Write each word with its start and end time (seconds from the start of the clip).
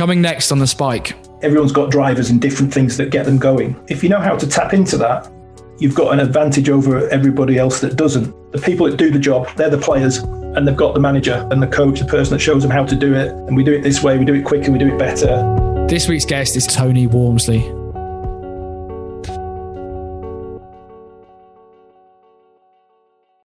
Coming 0.00 0.22
next 0.22 0.50
on 0.50 0.58
the 0.58 0.66
spike. 0.66 1.14
Everyone's 1.42 1.72
got 1.72 1.90
drivers 1.90 2.30
and 2.30 2.40
different 2.40 2.72
things 2.72 2.96
that 2.96 3.10
get 3.10 3.26
them 3.26 3.36
going. 3.36 3.78
If 3.88 4.02
you 4.02 4.08
know 4.08 4.18
how 4.18 4.34
to 4.34 4.46
tap 4.46 4.72
into 4.72 4.96
that, 4.96 5.30
you've 5.78 5.94
got 5.94 6.14
an 6.14 6.20
advantage 6.20 6.70
over 6.70 7.06
everybody 7.10 7.58
else 7.58 7.82
that 7.82 7.96
doesn't. 7.96 8.34
The 8.52 8.58
people 8.60 8.88
that 8.88 8.96
do 8.96 9.10
the 9.10 9.18
job, 9.18 9.54
they're 9.56 9.68
the 9.68 9.76
players, 9.76 10.16
and 10.16 10.66
they've 10.66 10.74
got 10.74 10.94
the 10.94 11.00
manager 11.00 11.46
and 11.50 11.62
the 11.62 11.66
coach, 11.66 11.98
the 11.98 12.06
person 12.06 12.32
that 12.32 12.38
shows 12.38 12.62
them 12.62 12.70
how 12.70 12.86
to 12.86 12.96
do 12.96 13.12
it. 13.12 13.28
And 13.28 13.54
we 13.54 13.62
do 13.62 13.74
it 13.74 13.82
this 13.82 14.02
way, 14.02 14.16
we 14.16 14.24
do 14.24 14.32
it 14.32 14.42
quicker, 14.42 14.72
we 14.72 14.78
do 14.78 14.88
it 14.88 14.98
better. 14.98 15.86
This 15.86 16.08
week's 16.08 16.24
guest 16.24 16.56
is 16.56 16.66
Tony 16.66 17.06
Walmsley. 17.06 17.70